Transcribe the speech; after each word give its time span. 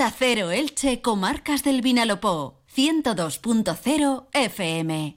Onda 0.00 0.16
Cero 0.18 0.50
Elche, 0.50 1.02
Comarcas 1.02 1.62
del 1.62 1.82
Vinalopó, 1.82 2.62
102.0 2.74 4.28
FM. 4.32 5.16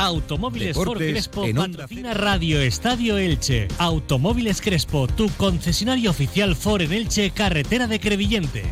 Automóviles 0.00 0.74
Ford 0.76 0.98
Crespo 0.98 1.46
patrocina 1.54 2.12
Radio 2.14 2.60
Estadio 2.60 3.18
Elche. 3.18 3.68
Automóviles 3.78 4.60
Crespo, 4.60 5.06
tu 5.06 5.30
concesionario 5.36 6.10
oficial 6.10 6.56
Ford 6.56 6.82
en 6.82 6.92
Elche, 6.92 7.30
carretera 7.30 7.86
de 7.86 8.00
Crevillente. 8.00 8.64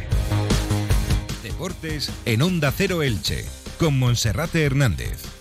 Deportes 1.45 2.11
en 2.25 2.43
Onda 2.43 2.73
Cero 2.73 3.05
Elche, 3.05 3.45
con 3.79 3.97
Monserrate 3.97 4.65
Hernández. 4.65 5.38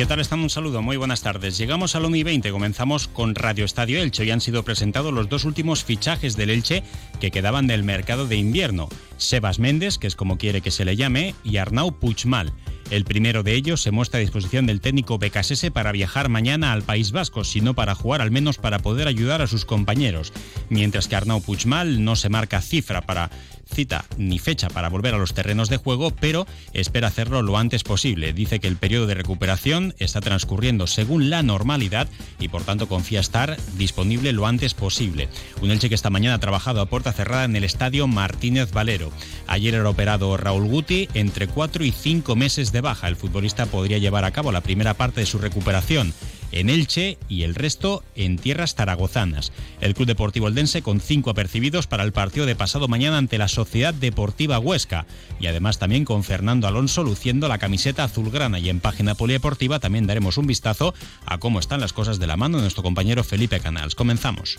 ¿Qué 0.00 0.06
tal 0.06 0.20
están? 0.20 0.40
Un 0.40 0.48
saludo, 0.48 0.80
muy 0.80 0.96
buenas 0.96 1.20
tardes. 1.20 1.58
Llegamos 1.58 1.94
al 1.94 2.06
1 2.06 2.16
y 2.16 2.22
20, 2.22 2.52
comenzamos 2.52 3.06
con 3.06 3.34
Radio 3.34 3.66
Estadio 3.66 4.00
Elche. 4.00 4.24
y 4.24 4.30
han 4.30 4.40
sido 4.40 4.62
presentados 4.62 5.12
los 5.12 5.28
dos 5.28 5.44
últimos 5.44 5.84
fichajes 5.84 6.38
del 6.38 6.48
Elche 6.48 6.82
que 7.20 7.30
quedaban 7.30 7.66
del 7.66 7.82
mercado 7.82 8.26
de 8.26 8.36
invierno. 8.36 8.88
Sebas 9.18 9.58
Méndez, 9.58 9.98
que 9.98 10.06
es 10.06 10.16
como 10.16 10.38
quiere 10.38 10.62
que 10.62 10.70
se 10.70 10.86
le 10.86 10.96
llame, 10.96 11.34
y 11.44 11.58
Arnau 11.58 11.92
Puchmal. 11.92 12.54
El 12.90 13.04
primero 13.04 13.42
de 13.42 13.54
ellos 13.54 13.82
se 13.82 13.90
muestra 13.90 14.16
a 14.16 14.22
disposición 14.22 14.64
del 14.64 14.80
técnico 14.80 15.18
Becasese 15.18 15.70
para 15.70 15.92
viajar 15.92 16.30
mañana 16.30 16.72
al 16.72 16.82
País 16.82 17.12
Vasco, 17.12 17.44
sino 17.44 17.74
para 17.74 17.94
jugar 17.94 18.22
al 18.22 18.30
menos 18.30 18.56
para 18.56 18.78
poder 18.78 19.06
ayudar 19.06 19.42
a 19.42 19.46
sus 19.46 19.66
compañeros, 19.66 20.32
mientras 20.70 21.08
que 21.08 21.16
Arnau 21.16 21.42
Puigmal 21.42 22.02
no 22.02 22.16
se 22.16 22.30
marca 22.30 22.62
cifra 22.62 23.02
para 23.02 23.30
cita 23.70 24.04
ni 24.18 24.38
fecha 24.38 24.68
para 24.68 24.88
volver 24.88 25.14
a 25.14 25.18
los 25.18 25.32
terrenos 25.32 25.68
de 25.68 25.78
juego, 25.78 26.10
pero 26.10 26.46
espera 26.72 27.08
hacerlo 27.08 27.42
lo 27.42 27.56
antes 27.56 27.84
posible. 27.84 28.32
Dice 28.32 28.60
que 28.60 28.68
el 28.68 28.76
periodo 28.76 29.06
de 29.06 29.14
recuperación 29.14 29.94
está 29.98 30.20
transcurriendo 30.20 30.86
según 30.86 31.30
la 31.30 31.42
normalidad 31.42 32.08
y 32.38 32.48
por 32.48 32.62
tanto 32.62 32.88
confía 32.88 33.20
estar 33.20 33.56
disponible 33.76 34.32
lo 34.32 34.46
antes 34.46 34.74
posible. 34.74 35.28
Un 35.62 35.70
Elche 35.70 35.88
que 35.88 35.94
esta 35.94 36.10
mañana 36.10 36.34
ha 36.36 36.40
trabajado 36.40 36.80
a 36.80 36.86
puerta 36.86 37.12
cerrada 37.12 37.44
en 37.44 37.56
el 37.56 37.64
estadio 37.64 38.06
Martínez 38.06 38.72
Valero. 38.72 39.10
Ayer 39.46 39.74
era 39.74 39.88
operado 39.88 40.36
Raúl 40.36 40.66
Guti 40.66 41.08
entre 41.14 41.46
cuatro 41.46 41.84
y 41.84 41.92
cinco 41.92 42.36
meses 42.36 42.72
de 42.72 42.80
baja. 42.80 43.08
El 43.08 43.16
futbolista 43.16 43.66
podría 43.66 43.98
llevar 43.98 44.24
a 44.24 44.32
cabo 44.32 44.52
la 44.52 44.60
primera 44.60 44.94
parte 44.94 45.20
de 45.20 45.26
su 45.26 45.38
recuperación 45.38 46.12
en 46.52 46.70
Elche 46.70 47.18
y 47.28 47.42
el 47.42 47.54
resto 47.54 48.02
en 48.14 48.38
tierras 48.38 48.74
zaragozanas. 48.74 49.52
El 49.80 49.94
Club 49.94 50.06
Deportivo 50.06 50.48
Eldense 50.48 50.82
con 50.82 51.00
cinco 51.00 51.30
apercibidos 51.30 51.86
para 51.86 52.02
el 52.02 52.12
partido 52.12 52.46
de 52.46 52.56
pasado 52.56 52.88
mañana 52.88 53.18
ante 53.18 53.38
la 53.38 53.48
Sociedad 53.48 53.94
Deportiva 53.94 54.58
Huesca 54.58 55.06
y 55.38 55.46
además 55.46 55.78
también 55.78 56.04
con 56.04 56.24
Fernando 56.24 56.66
Alonso 56.66 57.02
luciendo 57.02 57.48
la 57.48 57.58
camiseta 57.58 58.04
azulgrana 58.04 58.58
y 58.58 58.68
en 58.68 58.80
página 58.80 59.14
polideportiva 59.14 59.80
también 59.80 60.06
daremos 60.06 60.36
un 60.36 60.46
vistazo 60.46 60.94
a 61.26 61.38
cómo 61.38 61.60
están 61.60 61.80
las 61.80 61.92
cosas 61.92 62.18
de 62.18 62.26
la 62.26 62.36
mano 62.36 62.58
de 62.58 62.62
nuestro 62.62 62.82
compañero 62.82 63.24
Felipe 63.24 63.60
Canals. 63.60 63.94
Comenzamos. 63.94 64.58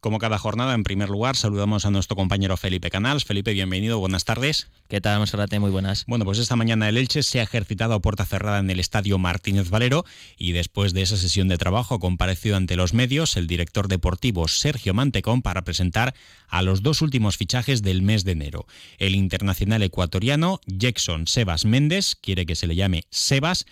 Como 0.00 0.20
cada 0.20 0.38
jornada, 0.38 0.74
en 0.74 0.84
primer 0.84 1.08
lugar, 1.08 1.34
saludamos 1.34 1.84
a 1.84 1.90
nuestro 1.90 2.14
compañero 2.14 2.56
Felipe 2.56 2.88
Canals. 2.88 3.24
Felipe, 3.24 3.52
bienvenido, 3.52 3.98
buenas 3.98 4.24
tardes. 4.24 4.68
¿Qué 4.86 5.00
tal, 5.00 5.18
Monserrate? 5.18 5.58
Muy 5.58 5.72
buenas. 5.72 6.04
Bueno, 6.06 6.24
pues 6.24 6.38
esta 6.38 6.54
mañana 6.54 6.88
el 6.88 6.96
Elche 6.96 7.24
se 7.24 7.40
ha 7.40 7.42
ejercitado 7.42 7.94
a 7.94 8.00
puerta 8.00 8.24
cerrada 8.24 8.60
en 8.60 8.70
el 8.70 8.78
estadio 8.78 9.18
Martínez 9.18 9.70
Valero 9.70 10.04
y 10.36 10.52
después 10.52 10.92
de 10.94 11.02
esa 11.02 11.16
sesión 11.16 11.48
de 11.48 11.58
trabajo 11.58 11.96
ha 11.96 11.98
comparecido 11.98 12.56
ante 12.56 12.76
los 12.76 12.94
medios 12.94 13.36
el 13.36 13.48
director 13.48 13.88
deportivo 13.88 14.46
Sergio 14.46 14.94
Mantecón 14.94 15.42
para 15.42 15.62
presentar 15.62 16.14
a 16.46 16.62
los 16.62 16.84
dos 16.84 17.02
últimos 17.02 17.36
fichajes 17.36 17.82
del 17.82 18.02
mes 18.02 18.22
de 18.22 18.32
enero. 18.32 18.66
El 18.98 19.16
internacional 19.16 19.82
ecuatoriano 19.82 20.60
Jackson 20.66 21.26
Sebas 21.26 21.64
Méndez, 21.64 22.14
quiere 22.14 22.46
que 22.46 22.54
se 22.54 22.68
le 22.68 22.76
llame 22.76 23.02
Sebas, 23.10 23.66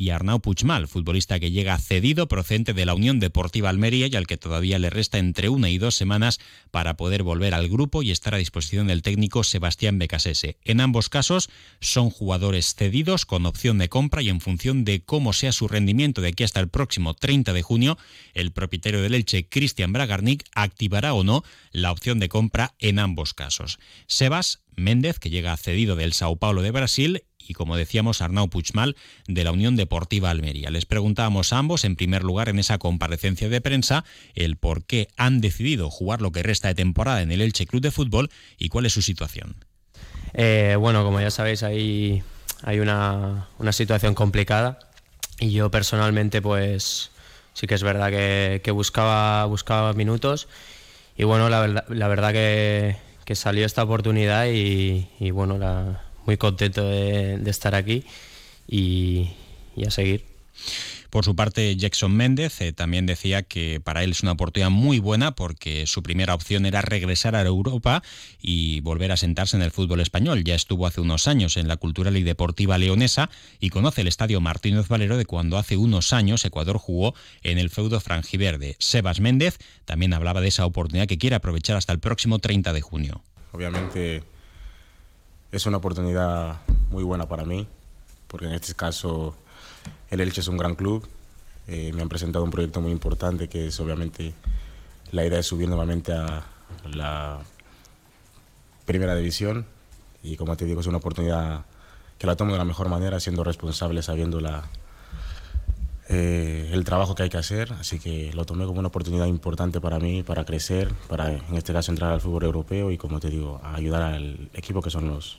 y 0.00 0.08
Arnau 0.08 0.40
Puigmal, 0.40 0.88
futbolista 0.88 1.38
que 1.38 1.50
llega 1.50 1.76
cedido 1.76 2.26
procedente 2.26 2.72
de 2.72 2.86
la 2.86 2.94
Unión 2.94 3.20
Deportiva 3.20 3.68
Almería 3.68 4.06
y 4.06 4.16
al 4.16 4.26
que 4.26 4.38
todavía 4.38 4.78
le 4.78 4.88
resta 4.88 5.18
entre 5.18 5.50
una 5.50 5.68
y 5.68 5.76
dos 5.76 5.94
semanas 5.94 6.40
para 6.70 6.96
poder 6.96 7.22
volver 7.22 7.52
al 7.52 7.68
grupo 7.68 8.02
y 8.02 8.10
estar 8.10 8.34
a 8.34 8.38
disposición 8.38 8.86
del 8.86 9.02
técnico 9.02 9.44
Sebastián 9.44 9.98
Becasese. 9.98 10.56
En 10.64 10.80
ambos 10.80 11.10
casos 11.10 11.50
son 11.80 12.08
jugadores 12.08 12.74
cedidos 12.74 13.26
con 13.26 13.44
opción 13.44 13.76
de 13.76 13.90
compra 13.90 14.22
y 14.22 14.30
en 14.30 14.40
función 14.40 14.86
de 14.86 15.04
cómo 15.04 15.34
sea 15.34 15.52
su 15.52 15.68
rendimiento 15.68 16.22
de 16.22 16.28
aquí 16.28 16.44
hasta 16.44 16.60
el 16.60 16.70
próximo 16.70 17.12
30 17.12 17.52
de 17.52 17.60
junio, 17.60 17.98
el 18.32 18.52
propietario 18.52 19.02
del 19.02 19.14
Elche, 19.14 19.50
Cristian 19.50 19.92
Bragarnik, 19.92 20.44
activará 20.54 21.12
o 21.12 21.24
no 21.24 21.44
la 21.72 21.92
opción 21.92 22.20
de 22.20 22.30
compra 22.30 22.74
en 22.78 23.00
ambos 23.00 23.34
casos. 23.34 23.78
Sebas 24.06 24.62
Méndez, 24.76 25.18
que 25.18 25.28
llega 25.28 25.54
cedido 25.58 25.94
del 25.94 26.14
Sao 26.14 26.36
Paulo 26.36 26.62
de 26.62 26.70
Brasil, 26.70 27.24
y, 27.46 27.54
como 27.54 27.76
decíamos, 27.76 28.22
Arnau 28.22 28.48
Puigmal 28.48 28.96
de 29.26 29.44
la 29.44 29.52
Unión 29.52 29.76
Deportiva 29.76 30.30
Almería. 30.30 30.70
Les 30.70 30.86
preguntábamos 30.86 31.52
a 31.52 31.58
ambos, 31.58 31.84
en 31.84 31.96
primer 31.96 32.22
lugar, 32.22 32.48
en 32.48 32.58
esa 32.58 32.78
comparecencia 32.78 33.48
de 33.48 33.60
prensa, 33.60 34.04
el 34.34 34.56
por 34.56 34.84
qué 34.84 35.08
han 35.16 35.40
decidido 35.40 35.90
jugar 35.90 36.22
lo 36.22 36.32
que 36.32 36.42
resta 36.42 36.68
de 36.68 36.74
temporada 36.74 37.22
en 37.22 37.32
el 37.32 37.40
Elche 37.40 37.66
Club 37.66 37.82
de 37.82 37.90
Fútbol 37.90 38.30
y 38.58 38.68
cuál 38.68 38.86
es 38.86 38.92
su 38.92 39.02
situación. 39.02 39.56
Eh, 40.34 40.76
bueno, 40.78 41.04
como 41.04 41.20
ya 41.20 41.30
sabéis, 41.30 41.62
hay, 41.62 42.22
hay 42.62 42.80
una, 42.80 43.48
situación 43.72 44.14
complicada 44.14 44.78
y 45.38 45.50
yo 45.52 45.70
personalmente, 45.70 46.42
pues 46.42 47.10
sí 47.54 47.66
que 47.66 47.74
es 47.74 47.82
verdad 47.82 48.10
que, 48.10 48.70
buscaba, 48.70 49.44
buscaba 49.46 49.92
minutos 49.92 50.48
y 51.16 51.24
bueno, 51.24 51.48
la 51.48 51.84
la 51.88 52.08
verdad 52.08 52.32
que, 52.32 52.96
salió 53.32 53.64
esta 53.64 53.84
oportunidad 53.84 54.46
y, 54.46 55.08
y 55.20 55.30
bueno, 55.30 55.56
la, 55.56 56.02
muy 56.26 56.36
contento 56.36 56.88
de, 56.88 57.42
estar 57.46 57.74
aquí 57.74 58.04
y, 58.68 59.30
a 59.86 59.90
seguir. 59.90 60.24
Por 61.10 61.24
su 61.24 61.34
parte, 61.34 61.74
Jackson 61.74 62.16
Méndez 62.16 62.60
eh, 62.60 62.72
también 62.72 63.04
decía 63.04 63.42
que 63.42 63.80
para 63.80 64.04
él 64.04 64.12
es 64.12 64.22
una 64.22 64.32
oportunidad 64.32 64.70
muy 64.70 65.00
buena 65.00 65.32
porque 65.32 65.88
su 65.88 66.04
primera 66.04 66.34
opción 66.34 66.66
era 66.66 66.82
regresar 66.82 67.34
a 67.34 67.42
Europa 67.42 68.04
y 68.40 68.80
volver 68.80 69.10
a 69.10 69.16
sentarse 69.16 69.56
en 69.56 69.62
el 69.62 69.72
fútbol 69.72 70.00
español. 70.00 70.44
Ya 70.44 70.54
estuvo 70.54 70.86
hace 70.86 71.00
unos 71.00 71.26
años 71.26 71.56
en 71.56 71.66
la 71.66 71.78
Cultural 71.78 72.16
y 72.16 72.22
Deportiva 72.22 72.78
Leonesa 72.78 73.28
y 73.58 73.70
conoce 73.70 74.02
el 74.02 74.06
estadio 74.06 74.40
Martínez 74.40 74.86
Valero 74.86 75.16
de 75.16 75.26
cuando 75.26 75.58
hace 75.58 75.76
unos 75.76 76.12
años 76.12 76.44
Ecuador 76.44 76.78
jugó 76.78 77.14
en 77.42 77.58
el 77.58 77.70
feudo 77.70 77.98
franjiverde. 77.98 78.76
Sebas 78.78 79.18
Méndez 79.18 79.58
también 79.86 80.12
hablaba 80.12 80.40
de 80.40 80.48
esa 80.48 80.64
oportunidad 80.64 81.08
que 81.08 81.18
quiere 81.18 81.34
aprovechar 81.34 81.76
hasta 81.76 81.92
el 81.92 81.98
próximo 81.98 82.38
30 82.38 82.72
de 82.72 82.82
junio. 82.82 83.24
Obviamente 83.50 84.22
es 85.52 85.66
una 85.66 85.78
oportunidad 85.78 86.58
muy 86.90 87.02
buena 87.02 87.28
para 87.28 87.44
mí, 87.44 87.66
porque 88.28 88.46
en 88.46 88.52
este 88.52 88.74
caso 88.74 89.34
el 90.10 90.20
Elche 90.20 90.40
es 90.40 90.48
un 90.48 90.56
gran 90.56 90.74
club. 90.74 91.06
Eh, 91.66 91.92
me 91.92 92.02
han 92.02 92.08
presentado 92.08 92.44
un 92.44 92.50
proyecto 92.50 92.80
muy 92.80 92.92
importante 92.92 93.48
que 93.48 93.68
es 93.68 93.80
obviamente 93.80 94.34
la 95.12 95.24
idea 95.24 95.36
de 95.36 95.42
subir 95.42 95.68
nuevamente 95.68 96.12
a 96.12 96.44
la 96.92 97.40
primera 98.86 99.14
división 99.14 99.66
y 100.22 100.36
como 100.36 100.56
te 100.56 100.64
digo 100.64 100.80
es 100.80 100.86
una 100.86 100.98
oportunidad 100.98 101.64
que 102.18 102.26
la 102.26 102.36
tomo 102.36 102.52
de 102.52 102.58
la 102.58 102.64
mejor 102.64 102.88
manera 102.88 103.20
siendo 103.20 103.44
responsable 103.44 104.02
sabiendo 104.02 104.40
la, 104.40 104.68
eh, 106.08 106.70
el 106.72 106.82
trabajo 106.82 107.14
que 107.14 107.22
hay 107.22 107.28
que 107.28 107.36
hacer, 107.36 107.72
así 107.74 108.00
que 108.00 108.32
lo 108.34 108.44
tomé 108.44 108.66
como 108.66 108.80
una 108.80 108.88
oportunidad 108.88 109.26
importante 109.26 109.80
para 109.80 110.00
mí, 110.00 110.24
para 110.24 110.44
crecer, 110.44 110.92
para 111.08 111.30
en 111.30 111.54
este 111.54 111.72
caso 111.72 111.92
entrar 111.92 112.12
al 112.12 112.20
fútbol 112.20 112.42
europeo 112.42 112.90
y 112.90 112.98
como 112.98 113.20
te 113.20 113.30
digo, 113.30 113.60
ayudar 113.62 114.02
al 114.02 114.50
equipo 114.52 114.82
que 114.82 114.90
son 114.90 115.06
los, 115.06 115.38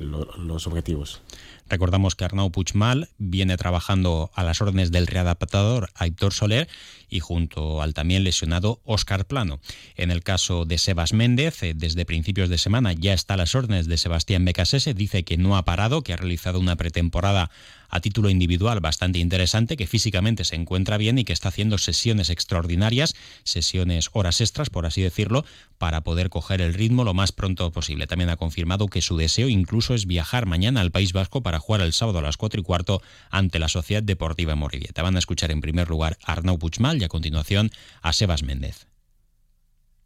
los, 0.00 0.66
objetivos. 0.66 1.22
Recordamos 1.70 2.16
que 2.16 2.24
Arnau 2.24 2.50
Puigmal 2.50 3.10
viene 3.18 3.56
trabajando 3.56 4.32
a 4.34 4.42
las 4.42 4.60
órdenes 4.60 4.90
del 4.90 5.06
readaptador 5.06 5.88
Aitor 5.94 6.34
Soler 6.34 6.68
y 7.08 7.20
junto 7.20 7.80
al 7.80 7.94
también 7.94 8.24
lesionado 8.24 8.80
Óscar 8.84 9.24
Plano. 9.24 9.60
En 9.94 10.10
el 10.10 10.24
caso 10.24 10.64
de 10.64 10.78
Sebas 10.78 11.12
Méndez, 11.12 11.62
eh, 11.62 11.74
desde 11.76 12.04
principios 12.04 12.48
de 12.48 12.58
semana 12.58 12.92
ya 12.92 13.12
está 13.12 13.34
a 13.34 13.36
las 13.36 13.54
órdenes 13.54 13.86
de 13.86 13.98
Sebastián 13.98 14.44
Becasese, 14.44 14.94
dice 14.94 15.22
que 15.22 15.36
no 15.36 15.56
ha 15.56 15.64
parado, 15.64 16.02
que 16.02 16.12
ha 16.12 16.16
realizado 16.16 16.58
una 16.58 16.74
pretemporada 16.74 17.50
a 17.90 18.00
título 18.00 18.30
individual 18.30 18.80
bastante 18.80 19.18
interesante, 19.18 19.76
que 19.76 19.86
físicamente 19.86 20.44
se 20.44 20.54
encuentra 20.54 20.96
bien 20.96 21.18
y 21.18 21.24
que 21.24 21.32
está 21.32 21.48
haciendo 21.48 21.76
sesiones 21.76 22.30
extraordinarias, 22.30 23.14
sesiones 23.42 24.10
horas 24.12 24.40
extras, 24.40 24.70
por 24.70 24.86
así 24.86 25.02
decirlo, 25.02 25.44
para 25.78 26.02
poder 26.02 26.30
coger 26.30 26.60
el 26.60 26.74
ritmo 26.74 27.04
lo 27.04 27.14
más 27.14 27.32
pronto 27.32 27.70
posible. 27.72 28.06
También 28.06 28.30
ha 28.30 28.36
confirmado 28.36 28.86
que 28.86 29.02
su 29.02 29.16
deseo 29.16 29.48
incluso 29.48 29.94
es 29.94 30.06
viajar 30.06 30.46
mañana 30.46 30.80
al 30.80 30.92
País 30.92 31.12
Vasco 31.12 31.42
para 31.42 31.58
jugar 31.60 31.82
el 31.82 31.92
sábado 31.92 32.18
a 32.18 32.22
las 32.22 32.36
4 32.36 32.60
y 32.60 32.64
cuarto 32.64 33.02
ante 33.30 33.58
la 33.58 33.68
Sociedad 33.68 34.02
Deportiva 34.02 34.54
Morribieta. 34.54 35.02
Van 35.02 35.16
a 35.16 35.18
escuchar 35.18 35.50
en 35.50 35.60
primer 35.60 35.88
lugar 35.88 36.18
a 36.24 36.32
Arnau 36.32 36.58
Puigmal 36.58 37.00
y 37.00 37.04
a 37.04 37.08
continuación 37.08 37.70
a 38.02 38.12
Sebas 38.12 38.42
Méndez. 38.42 38.86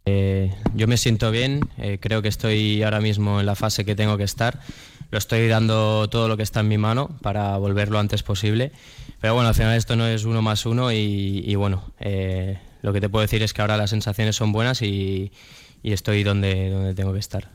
Eh, 0.06 0.54
yo 0.74 0.86
me 0.86 0.98
siento 0.98 1.30
bien, 1.30 1.60
eh, 1.78 1.98
creo 2.00 2.20
que 2.20 2.28
estoy 2.28 2.82
ahora 2.82 3.00
mismo 3.00 3.40
en 3.40 3.46
la 3.46 3.54
fase 3.54 3.84
que 3.84 3.94
tengo 3.94 4.18
que 4.18 4.24
estar. 4.24 4.60
Lo 5.10 5.18
estoy 5.18 5.48
dando 5.48 6.08
todo 6.08 6.28
lo 6.28 6.36
que 6.36 6.42
está 6.42 6.60
en 6.60 6.68
mi 6.68 6.76
mano 6.78 7.16
para 7.22 7.56
volver 7.56 7.88
lo 7.88 7.98
antes 7.98 8.22
posible. 8.22 8.72
Pero 9.20 9.34
bueno, 9.34 9.48
al 9.48 9.54
final 9.54 9.76
esto 9.76 9.96
no 9.96 10.06
es 10.06 10.24
uno 10.24 10.42
más 10.42 10.66
uno 10.66 10.92
y, 10.92 11.54
bueno, 11.54 11.92
eh, 12.00 12.58
lo 12.82 12.92
que 12.92 13.00
te 13.00 13.08
puedo 13.08 13.22
decir 13.22 13.42
es 13.42 13.54
que 13.54 13.62
ahora 13.62 13.76
las 13.76 13.90
sensaciones 13.90 14.36
son 14.36 14.52
buenas 14.52 14.82
y, 14.82 15.32
estoy 15.82 16.24
donde, 16.24 16.70
donde 16.70 16.94
tengo 16.94 17.12
que 17.12 17.20
estar. 17.20 17.48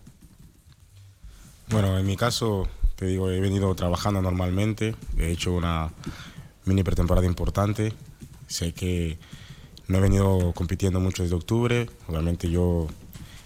Bueno, 1.68 2.00
en 2.00 2.06
mi 2.06 2.16
caso, 2.16 2.68
te 3.00 3.06
digo, 3.06 3.32
he 3.32 3.40
venido 3.40 3.74
trabajando 3.76 4.22
normalmente, 4.22 4.94
he 5.18 5.32
hecho 5.32 5.54
una 5.54 5.90
mini 6.66 6.84
pretemporada 6.84 7.26
importante, 7.26 7.94
sé 8.48 8.74
que 8.74 9.18
no 9.88 10.00
he 10.00 10.02
venido 10.02 10.52
compitiendo 10.52 11.00
mucho 11.00 11.24
desde 11.24 11.38
octubre. 11.38 11.90
Obviamente 12.10 12.52
yo 12.52 12.88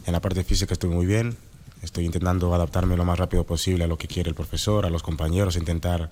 en 0.07 0.13
la 0.13 0.21
parte 0.21 0.43
física 0.43 0.73
estoy 0.73 0.89
muy 0.89 1.05
bien. 1.05 1.37
Estoy 1.83 2.05
intentando 2.05 2.55
adaptarme 2.55 2.97
lo 2.97 3.05
más 3.05 3.19
rápido 3.19 3.43
posible 3.43 3.83
a 3.83 3.87
lo 3.87 3.99
que 3.99 4.07
quiere 4.07 4.29
el 4.29 4.35
profesor, 4.35 4.87
a 4.87 4.89
los 4.89 5.03
compañeros, 5.03 5.55
intentar 5.55 6.09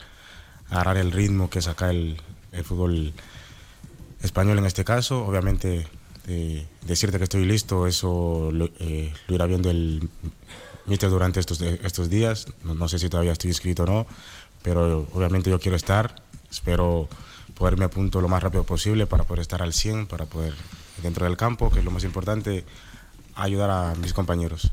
agarrar 0.70 0.98
el 0.98 1.12
ritmo 1.12 1.50
que 1.50 1.64
saca 1.64 1.90
el, 1.90 2.18
el 2.52 2.64
fútbol 2.64 3.12
español 4.22 4.60
en 4.60 4.66
este 4.68 4.86
caso. 4.86 5.26
Obviamente 5.26 5.88
decirte 6.86 7.18
que 7.18 7.24
estoy 7.24 7.46
listo, 7.46 7.88
eso 7.88 8.52
lo, 8.54 8.70
eh, 8.80 9.12
irá 9.30 9.48
viendo 9.48 9.72
el 9.72 10.08
míster 10.86 11.10
durante 11.10 11.40
estos, 11.40 11.62
estos 11.62 12.10
días. 12.10 12.48
No, 12.64 12.76
no 12.76 12.88
sé 12.88 13.00
si 13.00 13.10
todavía 13.10 13.32
estoy 13.32 13.50
inscrito 13.50 13.84
o 13.84 13.86
no, 13.86 14.08
pero 14.62 15.08
obviamente 15.14 15.50
yo 15.50 15.60
quiero 15.60 15.76
estar. 15.76 16.22
Espero 16.50 17.08
poderme 17.56 17.86
a 17.86 17.90
punto 17.90 18.22
lo 18.22 18.28
más 18.28 18.42
rápido 18.42 18.64
posible 18.64 19.06
para 19.06 19.24
poder 19.24 19.42
estar 19.42 19.62
al 19.62 19.74
100, 19.74 20.08
para 20.08 20.26
poder, 20.26 20.54
dentro 21.02 21.26
del 21.26 21.38
campo, 21.38 21.70
que 21.70 21.80
es 21.80 21.86
lo 21.86 21.92
más 21.92 22.04
importante, 22.04 22.66
ayudar 23.36 23.70
a 23.70 23.96
mis 23.96 24.14
compañeros. 24.14 24.72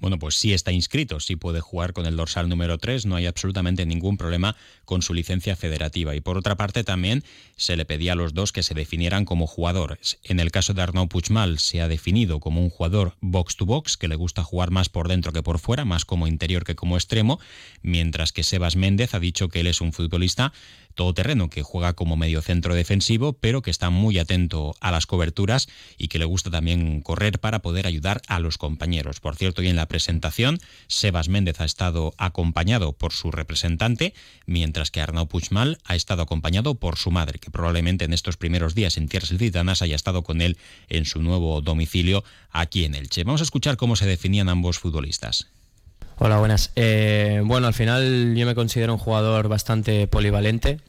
Bueno, 0.00 0.18
pues 0.18 0.36
sí 0.36 0.52
está 0.52 0.70
inscrito, 0.70 1.18
sí 1.20 1.36
puede 1.36 1.60
jugar 1.60 1.92
con 1.92 2.06
el 2.06 2.16
dorsal 2.16 2.48
número 2.48 2.78
3, 2.78 3.06
no 3.06 3.16
hay 3.16 3.26
absolutamente 3.26 3.84
ningún 3.84 4.16
problema 4.16 4.56
con 4.84 5.02
su 5.02 5.12
licencia 5.12 5.56
federativa. 5.56 6.14
Y 6.14 6.20
por 6.20 6.38
otra 6.38 6.56
parte 6.56 6.84
también 6.84 7.24
se 7.56 7.76
le 7.76 7.84
pedía 7.84 8.12
a 8.12 8.14
los 8.14 8.34
dos 8.34 8.52
que 8.52 8.62
se 8.62 8.74
definieran 8.74 9.24
como 9.24 9.46
jugadores. 9.46 10.18
En 10.22 10.38
el 10.40 10.50
caso 10.50 10.74
de 10.74 10.82
Arnaud 10.82 11.08
Puigmal 11.08 11.58
se 11.58 11.80
ha 11.80 11.88
definido 11.88 12.40
como 12.40 12.62
un 12.62 12.70
jugador 12.70 13.16
box 13.20 13.56
to 13.56 13.66
box, 13.66 13.96
que 13.96 14.08
le 14.08 14.14
gusta 14.14 14.44
jugar 14.44 14.70
más 14.70 14.88
por 14.88 15.08
dentro 15.08 15.32
que 15.32 15.42
por 15.42 15.58
fuera, 15.58 15.84
más 15.84 16.04
como 16.04 16.26
interior 16.26 16.64
que 16.64 16.76
como 16.76 16.96
extremo, 16.96 17.40
mientras 17.82 18.32
que 18.32 18.44
Sebas 18.44 18.76
Méndez 18.76 19.14
ha 19.14 19.20
dicho 19.20 19.48
que 19.48 19.60
él 19.60 19.66
es 19.66 19.80
un 19.80 19.92
futbolista 19.92 20.52
todoterreno 20.98 21.48
que 21.48 21.62
juega 21.62 21.92
como 21.92 22.16
medio 22.16 22.42
centro 22.42 22.74
defensivo, 22.74 23.32
pero 23.32 23.62
que 23.62 23.70
está 23.70 23.88
muy 23.88 24.18
atento 24.18 24.74
a 24.80 24.90
las 24.90 25.06
coberturas 25.06 25.68
y 25.96 26.08
que 26.08 26.18
le 26.18 26.24
gusta 26.24 26.50
también 26.50 27.00
correr 27.02 27.38
para 27.38 27.60
poder 27.60 27.86
ayudar 27.86 28.20
a 28.26 28.40
los 28.40 28.58
compañeros. 28.58 29.20
Por 29.20 29.36
cierto, 29.36 29.62
y 29.62 29.68
en 29.68 29.76
la 29.76 29.86
presentación, 29.86 30.58
Sebas 30.88 31.28
Méndez 31.28 31.60
ha 31.60 31.64
estado 31.64 32.14
acompañado 32.18 32.94
por 32.94 33.12
su 33.12 33.30
representante, 33.30 34.12
mientras 34.44 34.90
que 34.90 35.00
Arnaud 35.00 35.28
Puigmal 35.28 35.78
ha 35.84 35.94
estado 35.94 36.22
acompañado 36.22 36.74
por 36.74 36.96
su 36.96 37.12
madre, 37.12 37.38
que 37.38 37.52
probablemente 37.52 38.04
en 38.04 38.12
estos 38.12 38.36
primeros 38.36 38.74
días 38.74 38.96
en 38.96 39.08
tierras 39.08 39.30
licitanas 39.30 39.82
haya 39.82 39.94
estado 39.94 40.24
con 40.24 40.40
él 40.40 40.58
en 40.88 41.04
su 41.04 41.22
nuevo 41.22 41.60
domicilio 41.60 42.24
aquí 42.50 42.84
en 42.84 42.96
Elche. 42.96 43.22
Vamos 43.22 43.40
a 43.40 43.44
escuchar 43.44 43.76
cómo 43.76 43.94
se 43.94 44.06
definían 44.06 44.48
ambos 44.48 44.80
futbolistas. 44.80 45.46
Hola, 46.20 46.38
buenas. 46.38 46.72
Eh, 46.74 47.40
bueno, 47.44 47.68
al 47.68 47.74
final 47.74 48.34
yo 48.34 48.44
me 48.44 48.56
considero 48.56 48.92
un 48.92 48.98
jugador 48.98 49.46
bastante 49.46 50.08
polivalente, 50.08 50.80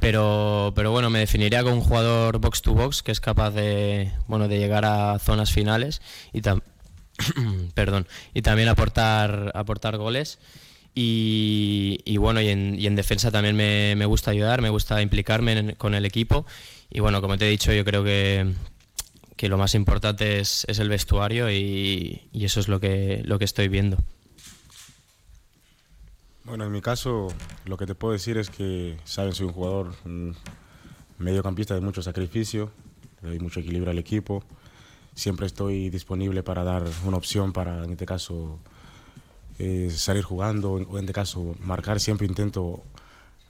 pero, 0.00 0.72
pero 0.74 0.90
bueno, 0.90 1.08
me 1.08 1.20
definiría 1.20 1.62
como 1.62 1.76
un 1.76 1.82
jugador 1.82 2.40
box 2.40 2.62
to 2.62 2.74
box 2.74 3.04
que 3.04 3.12
es 3.12 3.20
capaz 3.20 3.52
de, 3.52 4.12
bueno, 4.26 4.48
de 4.48 4.58
llegar 4.58 4.84
a 4.84 5.20
zonas 5.20 5.52
finales 5.52 6.02
y, 6.32 6.38
y 8.34 8.42
también 8.42 8.68
aportar, 8.68 9.52
aportar 9.54 9.96
goles. 9.98 10.40
Y, 10.96 12.16
bueno, 12.16 12.40
y 12.40 12.48
en, 12.48 12.96
defensa 12.96 13.30
también 13.30 13.54
me, 13.54 14.04
gusta 14.06 14.32
ayudar, 14.32 14.62
me 14.62 14.68
gusta 14.68 15.00
implicarme 15.00 15.76
con 15.76 15.94
el 15.94 16.04
equipo. 16.04 16.44
Y 16.90 16.98
bueno, 16.98 17.20
como 17.20 17.38
te 17.38 17.46
he 17.46 17.50
dicho, 17.50 17.72
yo 17.72 17.84
creo 17.84 18.02
que, 18.02 18.52
que 19.38 19.48
lo 19.48 19.56
más 19.56 19.76
importante 19.76 20.40
es, 20.40 20.66
el 20.68 20.88
vestuario 20.88 21.50
y, 21.50 22.28
eso 22.34 22.58
es 22.58 22.68
lo 22.68 22.80
que, 22.80 23.22
lo 23.24 23.38
que 23.38 23.44
estoy 23.44 23.68
viendo. 23.68 23.96
Bueno, 26.42 26.64
en 26.64 26.72
mi 26.72 26.82
caso, 26.82 27.28
lo 27.64 27.76
que 27.76 27.86
te 27.86 27.94
puedo 27.94 28.12
decir 28.12 28.36
es 28.36 28.50
que, 28.50 28.98
saben, 29.04 29.32
soy 29.32 29.46
un 29.46 29.52
jugador 29.52 29.94
mediocampista 31.18 31.74
de 31.74 31.80
mucho 31.80 32.02
sacrificio, 32.02 32.72
le 33.22 33.28
doy 33.28 33.38
mucho 33.38 33.60
equilibrio 33.60 33.92
al 33.92 33.98
equipo. 33.98 34.42
Siempre 35.14 35.46
estoy 35.46 35.88
disponible 35.88 36.42
para 36.42 36.64
dar 36.64 36.82
una 37.04 37.16
opción 37.16 37.52
para, 37.52 37.84
en 37.84 37.92
este 37.92 38.06
caso, 38.06 38.58
eh, 39.60 39.88
salir 39.90 40.24
jugando 40.24 40.72
o 40.72 40.98
en 40.98 41.04
este 41.04 41.12
caso 41.12 41.54
marcar. 41.60 42.00
Siempre 42.00 42.26
intento 42.26 42.82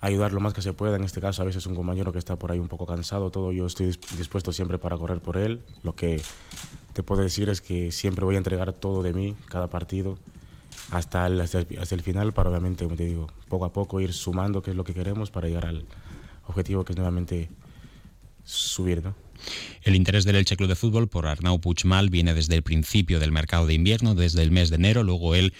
ayudar 0.00 0.32
lo 0.32 0.40
más 0.40 0.54
que 0.54 0.62
se 0.62 0.72
pueda. 0.72 0.96
En 0.96 1.04
este 1.04 1.20
caso, 1.20 1.42
a 1.42 1.44
veces 1.44 1.66
un 1.66 1.74
compañero 1.74 2.12
que 2.12 2.18
está 2.18 2.36
por 2.36 2.52
ahí 2.52 2.58
un 2.58 2.68
poco 2.68 2.86
cansado, 2.86 3.30
todo 3.30 3.52
yo 3.52 3.66
estoy 3.66 3.98
dispuesto 4.16 4.52
siempre 4.52 4.78
para 4.78 4.96
correr 4.96 5.20
por 5.20 5.36
él. 5.36 5.62
Lo 5.82 5.94
que 5.94 6.20
te 6.92 7.02
puedo 7.02 7.22
decir 7.22 7.48
es 7.48 7.60
que 7.60 7.92
siempre 7.92 8.24
voy 8.24 8.36
a 8.36 8.38
entregar 8.38 8.72
todo 8.72 9.02
de 9.02 9.12
mí, 9.12 9.34
cada 9.46 9.68
partido, 9.68 10.18
hasta 10.90 11.26
el, 11.26 11.40
hasta 11.40 11.60
el, 11.60 12.02
final, 12.02 12.32
para 12.32 12.50
obviamente, 12.50 12.84
como 12.84 12.96
te 12.96 13.04
digo, 13.04 13.28
poco 13.48 13.64
a 13.64 13.72
poco 13.72 14.00
ir 14.00 14.12
sumando, 14.12 14.62
que 14.62 14.70
es 14.70 14.76
lo 14.76 14.84
que 14.84 14.94
queremos, 14.94 15.30
para 15.30 15.48
llegar 15.48 15.66
al 15.66 15.84
objetivo 16.46 16.84
que 16.84 16.92
es 16.92 16.96
nuevamente 16.96 17.50
subir. 18.44 19.02
¿no? 19.02 19.14
El 19.82 19.94
interés 19.94 20.24
del 20.24 20.36
Elche 20.36 20.56
Club 20.56 20.68
de 20.68 20.76
Fútbol 20.76 21.08
por 21.08 21.26
Arnau 21.26 21.60
Puigmal 21.60 22.08
viene 22.08 22.34
desde 22.34 22.54
el 22.54 22.62
principio 22.62 23.20
del 23.20 23.32
mercado 23.32 23.66
de 23.66 23.74
invierno, 23.74 24.14
desde 24.14 24.42
el 24.42 24.50
mes 24.50 24.70
de 24.70 24.76
enero. 24.76 25.02
Luego 25.02 25.34
él 25.34 25.52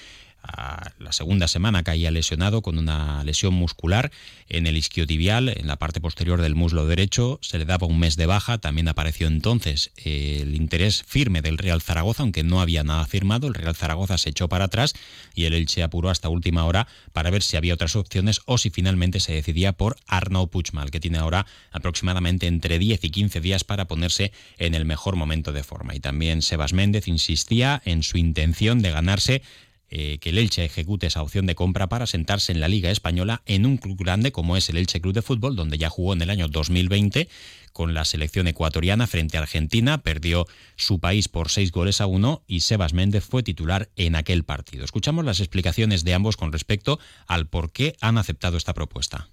la 0.99 1.12
segunda 1.12 1.49
semana 1.49 1.82
caía 1.82 2.11
lesionado 2.11 2.62
con 2.62 2.79
una 2.79 3.23
lesión 3.25 3.55
muscular 3.55 4.11
en 4.49 4.67
el 4.67 4.76
isquiotibial, 4.76 5.49
en 5.49 5.67
la 5.67 5.76
parte 5.76 6.00
posterior 6.00 6.40
del 6.40 6.55
muslo 6.55 6.87
derecho. 6.87 7.38
Se 7.43 7.58
le 7.58 7.64
daba 7.64 7.87
un 7.87 7.99
mes 7.99 8.17
de 8.17 8.26
baja. 8.26 8.58
También 8.58 8.88
apareció 8.88 9.26
entonces 9.26 9.93
el 9.96 10.55
interés 10.55 11.02
firme 11.06 11.43
del 11.43 11.58
Real 11.58 11.82
Zaragoza, 11.82 12.23
aunque 12.23 12.44
no 12.44 12.61
había 12.61 12.82
nada 12.82 13.05
firmado. 13.06 13.49
El 13.49 13.55
Real 13.55 13.76
Zaragoza 13.76 14.17
se 14.17 14.31
echó 14.31 14.49
para 14.49 14.67
atrás 14.67 14.94
y 15.35 15.44
el 15.44 15.55
Elche 15.55 15.82
apuró 15.82 16.08
hasta 16.08 16.29
última 16.29 16.64
hora 16.64 16.88
para 17.12 17.31
ver 17.31 17.43
si 17.43 17.56
había 17.56 17.75
otras 17.75 17.96
opciones 17.96 18.40
o 18.46 18.58
si 18.58 18.70
finalmente 18.70 19.20
se 19.20 19.32
decidía 19.32 19.73
por 19.73 19.96
Arnaud 20.06 20.49
Puigmal, 20.49 20.90
que 20.90 21.00
tiene 21.00 21.19
ahora 21.19 21.46
aproximadamente 21.73 22.46
entre 22.46 22.79
10 22.79 23.05
y 23.05 23.11
15 23.11 23.40
días 23.40 23.64
para 23.64 23.87
ponerse 23.87 24.32
en 24.56 24.75
el 24.75 24.85
mejor 24.85 25.17
momento 25.17 25.52
de 25.52 25.62
forma. 25.62 25.94
Y 25.94 26.00
también 26.00 26.43
Sebas 26.43 26.73
Méndez 26.73 27.09
insistía 27.09 27.83
en 27.85 28.02
su 28.02 28.18
intención 28.18 28.80
de 28.80 28.90
ganarse 28.90 29.42
eh, 29.90 30.18
que 30.18 30.30
el 30.30 30.38
Elche 30.38 30.64
ejecute 30.64 31.07
esa 31.07 31.23
opción 31.23 31.47
de 31.47 31.54
compra 31.54 31.88
para 31.88 32.07
sentarse 32.07 32.52
en 32.52 32.61
la 32.61 32.68
Liga 32.68 32.90
Española 32.90 33.42
en 33.47 33.66
un 33.66 33.78
club 33.78 33.99
grande 33.99 34.33
como 34.33 34.57
es 34.57 34.68
el 34.68 34.76
Elche 34.76 35.00
Club 35.00 35.14
de 35.14 35.23
Fútbol, 35.23 35.57
donde 35.57 35.78
ya 35.78 35.88
jugó 35.88 36.12
en 36.12 36.23
el 36.23 36.30
año 36.30 36.49
2020 36.49 37.28
con 37.73 37.95
la 37.95 38.04
selección 38.04 38.49
ecuatoriana 38.49 39.07
frente 39.07 39.38
a 39.38 39.42
Argentina, 39.42 39.99
perdió 39.99 40.47
su 40.76 40.99
país 40.99 41.28
por 41.28 41.49
seis 41.49 41.71
goles 41.71 42.00
a 42.00 42.07
uno 42.07 42.42
y 42.47 42.61
Sebas 42.61 42.92
Méndez 42.92 43.25
fue 43.25 43.42
titular 43.42 43.88
en 43.97 44.16
aquel 44.16 44.45
partido. 44.45 44.85
Escuchamos 44.85 45.25
las 45.25 45.40
explicaciones 45.40 46.04
de 46.04 46.14
ambos 46.14 46.37
con 46.37 46.52
respecto 46.52 46.99
al 47.26 47.47
por 47.47 47.71
qué 47.71 47.97
han 48.00 48.18
aceptado 48.18 48.57
esta 48.57 48.75
propuesta. 48.75 49.28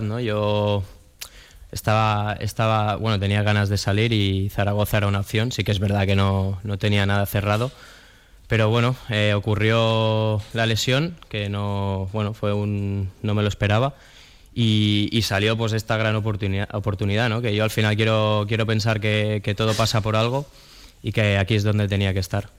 ¿no? 0.00 0.20
Yo 0.20 0.84
estaba, 1.72 2.36
estaba, 2.40 2.96
bueno, 2.96 3.18
tenía 3.18 3.42
ganas 3.42 3.68
de 3.68 3.76
salir 3.76 4.12
y 4.12 4.48
Zaragoza 4.48 4.98
era 4.98 5.08
una 5.08 5.20
opción. 5.20 5.52
Sí 5.52 5.64
que 5.64 5.72
es 5.72 5.80
verdad 5.80 6.06
que 6.06 6.16
no, 6.16 6.60
no 6.62 6.78
tenía 6.78 7.04
nada 7.04 7.26
cerrado, 7.26 7.72
pero 8.48 8.70
bueno, 8.70 8.96
eh, 9.10 9.34
ocurrió 9.34 10.40
la 10.54 10.64
lesión, 10.64 11.16
que 11.28 11.50
no, 11.50 12.08
bueno, 12.12 12.32
fue 12.32 12.54
un, 12.54 13.10
no 13.22 13.34
me 13.34 13.42
lo 13.42 13.48
esperaba. 13.48 13.94
Y, 14.54 15.20
salió 15.22 15.56
pues 15.56 15.72
esta 15.72 15.96
gran 15.96 16.16
oportunidad, 16.16 16.68
oportunidad 16.74 17.28
¿no? 17.28 17.40
que 17.40 17.54
yo 17.54 17.62
al 17.62 17.70
final 17.70 17.94
quiero, 17.94 18.44
quiero 18.48 18.66
pensar 18.66 19.00
que, 19.00 19.54
todo 19.56 19.74
pasa 19.74 20.00
por 20.00 20.16
algo 20.16 20.46
y 21.00 21.12
que 21.12 21.38
aquí 21.38 21.54
es 21.54 21.62
donde 21.62 21.86
tenía 21.86 22.12
que 22.12 22.18
estar. 22.18 22.50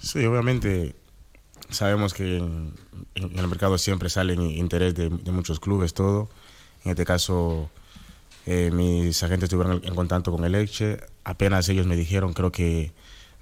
Sí, 0.00 0.24
obviamente 0.24 0.96
sabemos 1.68 2.12
que 2.12 2.38
en, 2.38 2.72
el 3.14 3.48
mercado 3.48 3.78
siempre 3.78 4.08
salen 4.08 4.40
interés 4.40 4.94
de, 4.96 5.10
muchos 5.10 5.60
clubes, 5.60 5.94
todo. 5.94 6.28
En 6.84 6.92
este 6.92 7.04
caso, 7.04 7.70
eh, 8.46 8.70
mis 8.72 9.22
agentes 9.22 9.44
estuvieron 9.44 9.82
en 9.84 9.94
contacto 9.94 10.32
con 10.32 10.44
el 10.44 10.54
Elche. 10.56 10.98
Apenas 11.22 11.68
ellos 11.68 11.86
me 11.86 11.94
dijeron, 11.94 12.32
creo 12.32 12.50
que 12.50 12.92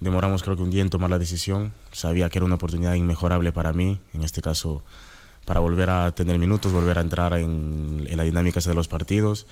Demoramos 0.00 0.42
creo 0.42 0.56
que 0.56 0.62
un 0.62 0.70
día 0.70 0.82
en 0.82 0.90
tomar 0.90 1.10
la 1.10 1.18
decisión. 1.18 1.72
Sabía 1.92 2.28
que 2.28 2.38
era 2.38 2.46
una 2.46 2.56
oportunidad 2.56 2.94
inmejorable 2.94 3.52
para 3.52 3.72
mí, 3.72 4.00
en 4.12 4.22
este 4.22 4.42
caso 4.42 4.82
para 5.44 5.60
volver 5.60 5.90
a 5.90 6.12
tener 6.12 6.38
minutos, 6.38 6.72
volver 6.72 6.98
a 6.98 7.02
entrar 7.02 7.34
en, 7.34 8.06
la 8.16 8.24
dinámica 8.24 8.60
de 8.60 8.74
los 8.74 8.88
partidos, 8.88 9.46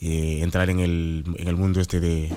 entrar 0.00 0.70
en 0.70 0.80
el, 0.80 1.24
en 1.36 1.48
el, 1.48 1.56
mundo 1.56 1.80
este 1.80 2.00
de 2.00 2.32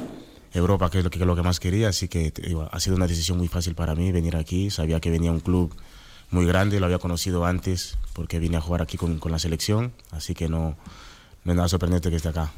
Europa, 0.54 0.90
que 0.90 1.00
es 1.00 1.04
lo 1.04 1.10
que, 1.10 1.20
lo 1.20 1.36
que 1.36 1.42
más 1.42 1.60
quería. 1.60 1.90
Así 1.90 2.08
que 2.08 2.34
ha 2.72 2.80
sido 2.80 2.96
una 2.96 3.08
decisión 3.08 3.38
muy 3.38 3.48
fácil 3.48 3.76
para 3.76 3.96
mí 3.96 4.12
venir 4.12 4.36
aquí. 4.36 4.70
Sabía 4.70 5.00
que 5.00 5.10
venía 5.12 5.32
un 5.32 5.40
club 5.40 5.74
muy 6.32 6.46
grande, 6.46 6.80
lo 6.80 6.86
había 6.86 7.00
conocido 7.00 7.46
antes 7.46 7.98
porque 8.14 8.40
vine 8.40 8.58
a 8.58 8.62
jugar 8.62 8.82
aquí 8.82 8.98
con, 8.98 9.18
con 9.20 9.32
la 9.32 9.40
selección, 9.40 9.94
así 10.12 10.36
que 10.36 10.50
no, 10.50 10.76
no 11.44 11.52
es 11.52 11.56
nada 11.56 11.68
sorprendente 11.70 12.10
que 12.10 12.18
esté 12.18 12.30
acá. 12.30 12.52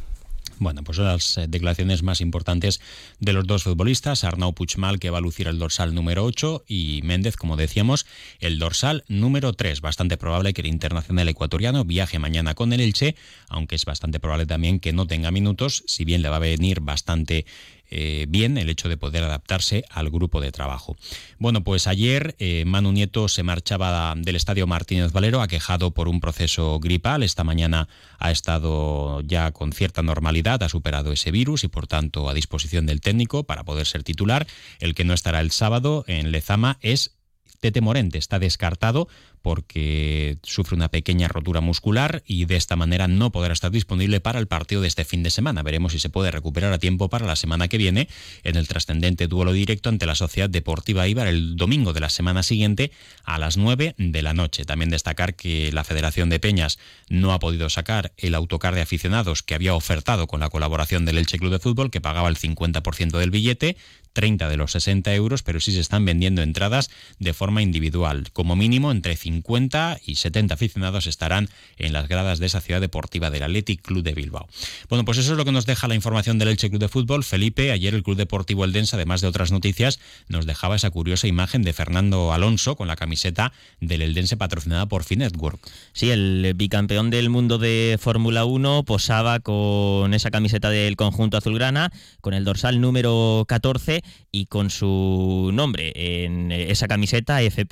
Bueno, 0.61 0.83
pues 0.83 0.97
son 0.97 1.05
las 1.05 1.39
eh, 1.39 1.47
declaraciones 1.49 2.03
más 2.03 2.21
importantes 2.21 2.81
de 3.19 3.33
los 3.33 3.47
dos 3.47 3.63
futbolistas, 3.63 4.23
Arnau 4.23 4.53
Puigmal, 4.53 4.99
que 4.99 5.09
va 5.09 5.17
a 5.17 5.21
lucir 5.21 5.47
el 5.47 5.57
dorsal 5.57 5.95
número 5.95 6.23
8, 6.23 6.65
y 6.67 7.01
Méndez, 7.03 7.35
como 7.35 7.57
decíamos, 7.57 8.05
el 8.39 8.59
dorsal 8.59 9.03
número 9.07 9.53
3. 9.53 9.81
Bastante 9.81 10.17
probable 10.17 10.53
que 10.53 10.61
el 10.61 10.67
internacional 10.67 11.27
ecuatoriano 11.29 11.83
viaje 11.83 12.19
mañana 12.19 12.53
con 12.53 12.73
el 12.73 12.81
Elche, 12.81 13.15
aunque 13.49 13.73
es 13.73 13.85
bastante 13.85 14.19
probable 14.19 14.45
también 14.45 14.79
que 14.79 14.93
no 14.93 15.07
tenga 15.07 15.31
minutos, 15.31 15.83
si 15.87 16.05
bien 16.05 16.21
le 16.21 16.29
va 16.29 16.35
a 16.35 16.39
venir 16.39 16.81
bastante 16.81 17.47
eh, 17.91 18.25
bien 18.29 18.57
el 18.57 18.69
hecho 18.69 18.89
de 18.89 18.97
poder 18.97 19.23
adaptarse 19.23 19.83
al 19.89 20.09
grupo 20.09 20.41
de 20.41 20.51
trabajo. 20.51 20.95
Bueno, 21.37 21.63
pues 21.63 21.87
ayer 21.87 22.35
eh, 22.39 22.63
Manu 22.65 22.91
Nieto 22.91 23.27
se 23.27 23.43
marchaba 23.43 24.13
del 24.17 24.35
estadio 24.35 24.65
Martínez 24.65 25.11
Valero 25.11 25.41
aquejado 25.41 25.91
por 25.91 26.07
un 26.07 26.21
proceso 26.21 26.79
gripal. 26.79 27.21
Esta 27.21 27.43
mañana 27.43 27.87
ha 28.17 28.31
estado 28.31 29.21
ya 29.21 29.51
con 29.51 29.73
cierta 29.73 30.01
normalidad, 30.01 30.63
ha 30.63 30.69
superado 30.69 31.11
ese 31.11 31.31
virus 31.31 31.63
y 31.63 31.67
por 31.67 31.87
tanto 31.87 32.29
a 32.29 32.33
disposición 32.33 32.85
del 32.85 33.01
técnico 33.01 33.43
para 33.43 33.63
poder 33.63 33.85
ser 33.85 34.03
titular. 34.03 34.47
El 34.79 34.95
que 34.95 35.03
no 35.03 35.13
estará 35.13 35.41
el 35.41 35.51
sábado 35.51 36.05
en 36.07 36.31
Lezama 36.31 36.77
es 36.81 37.11
Tete 37.61 37.79
Morente 37.79 38.17
está 38.17 38.39
descartado 38.39 39.07
porque 39.43 40.37
sufre 40.41 40.75
una 40.75 40.89
pequeña 40.89 41.27
rotura 41.27 41.61
muscular 41.61 42.23
y 42.25 42.45
de 42.45 42.55
esta 42.55 42.75
manera 42.75 43.07
no 43.07 43.31
podrá 43.31 43.53
estar 43.53 43.69
disponible 43.71 44.19
para 44.19 44.39
el 44.39 44.47
partido 44.47 44.81
de 44.81 44.87
este 44.87 45.05
fin 45.05 45.21
de 45.21 45.29
semana. 45.29 45.61
Veremos 45.61 45.93
si 45.93 45.99
se 45.99 46.09
puede 46.09 46.31
recuperar 46.31 46.73
a 46.73 46.79
tiempo 46.79 47.07
para 47.07 47.27
la 47.27 47.35
semana 47.35 47.67
que 47.67 47.77
viene 47.77 48.09
en 48.43 48.55
el 48.55 48.67
trascendente 48.67 49.27
duelo 49.27 49.53
directo 49.53 49.89
ante 49.89 50.07
la 50.07 50.15
Sociedad 50.15 50.49
Deportiva 50.49 51.07
Ibar 51.07 51.27
el 51.27 51.55
domingo 51.55 51.93
de 51.93 51.99
la 51.99 52.09
semana 52.09 52.41
siguiente 52.41 52.91
a 53.23 53.37
las 53.37 53.57
9 53.57 53.93
de 53.97 54.21
la 54.23 54.33
noche. 54.33 54.65
También 54.65 54.89
destacar 54.89 55.35
que 55.35 55.71
la 55.71 55.83
Federación 55.83 56.29
de 56.29 56.39
Peñas 56.39 56.79
no 57.09 57.31
ha 57.31 57.39
podido 57.39 57.69
sacar 57.69 58.11
el 58.17 58.33
autocar 58.33 58.73
de 58.73 58.81
aficionados 58.81 59.43
que 59.43 59.53
había 59.53 59.75
ofertado 59.75 60.25
con 60.25 60.39
la 60.39 60.49
colaboración 60.49 61.05
del 61.05 61.19
Elche 61.19 61.37
Club 61.37 61.51
de 61.51 61.59
Fútbol, 61.59 61.91
que 61.91 62.01
pagaba 62.01 62.29
el 62.29 62.37
50% 62.37 63.19
del 63.19 63.29
billete, 63.29 63.77
30 64.13 64.49
de 64.49 64.57
los 64.57 64.71
60 64.71 65.13
euros, 65.13 65.43
pero 65.43 65.59
sí 65.59 65.71
se 65.71 65.79
están 65.79 66.05
vendiendo 66.05 66.41
entradas 66.41 66.89
de 67.19 67.33
forma 67.33 67.61
individual. 67.61 68.31
Como 68.33 68.55
mínimo, 68.55 68.91
entre 68.91 69.15
50 69.15 69.99
y 70.05 70.15
70 70.15 70.53
aficionados 70.53 71.07
estarán 71.07 71.49
en 71.77 71.93
las 71.93 72.07
gradas 72.07 72.39
de 72.39 72.47
esa 72.47 72.61
ciudad 72.61 72.81
deportiva 72.81 73.31
del 73.31 73.43
Athletic 73.43 73.81
Club 73.81 74.03
de 74.03 74.13
Bilbao. 74.13 74.47
Bueno, 74.89 75.05
pues 75.05 75.17
eso 75.17 75.31
es 75.31 75.37
lo 75.37 75.45
que 75.45 75.51
nos 75.51 75.65
deja 75.65 75.87
la 75.87 75.95
información 75.95 76.37
del 76.37 76.49
Elche 76.49 76.69
Club 76.69 76.81
de 76.81 76.89
Fútbol. 76.89 77.23
Felipe, 77.23 77.71
ayer 77.71 77.93
el 77.93 78.03
Club 78.03 78.17
Deportivo 78.17 78.65
Eldense, 78.65 78.95
además 78.95 79.21
de 79.21 79.27
otras 79.27 79.51
noticias, 79.51 79.99
nos 80.27 80.45
dejaba 80.45 80.75
esa 80.75 80.89
curiosa 80.89 81.27
imagen 81.27 81.61
de 81.61 81.73
Fernando 81.73 82.33
Alonso 82.33 82.75
con 82.75 82.87
la 82.87 82.95
camiseta 82.95 83.53
del 83.79 84.01
Eldense 84.01 84.37
patrocinada 84.37 84.85
por 84.87 85.03
Finetwork. 85.03 85.59
Sí, 85.93 86.09
el 86.11 86.53
bicampeón 86.55 87.09
del 87.09 87.29
mundo 87.29 87.57
de 87.57 87.97
Fórmula 87.99 88.45
1 88.45 88.83
posaba 88.83 89.39
con 89.39 90.13
esa 90.13 90.31
camiseta 90.31 90.69
del 90.69 90.95
conjunto 90.95 91.37
azulgrana, 91.37 91.91
con 92.21 92.33
el 92.33 92.43
dorsal 92.43 92.81
número 92.81 93.45
14 93.47 94.00
y 94.31 94.45
con 94.45 94.69
su 94.69 95.51
nombre 95.53 95.91
en 95.95 96.51
esa 96.51 96.87
camiseta, 96.87 97.41
F. 97.41 97.65